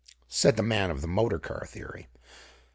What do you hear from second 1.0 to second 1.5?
the motor